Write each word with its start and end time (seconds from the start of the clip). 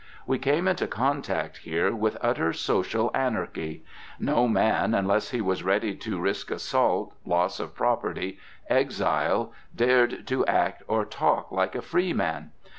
We 0.25 0.39
came 0.39 0.67
into 0.67 0.87
contact 0.87 1.57
here 1.57 1.93
with 1.95 2.17
utter 2.21 2.53
social 2.53 3.11
anarchy. 3.13 3.85
No 4.19 4.47
man, 4.47 4.95
unless 4.95 5.29
he 5.29 5.41
was 5.41 5.61
ready 5.61 5.93
to 5.95 6.19
risk 6.19 6.49
assault, 6.49 7.13
loss 7.23 7.59
of 7.59 7.75
property, 7.75 8.39
exile, 8.67 9.53
dared 9.75 10.25
to 10.25 10.43
act 10.47 10.81
or 10.87 11.05
talk 11.05 11.51
like 11.51 11.75
a 11.75 11.83
freeman. 11.83 12.49